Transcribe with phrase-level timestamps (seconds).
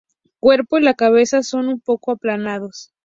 [0.39, 2.91] Cuerpo y la cabeza son un poco aplanados.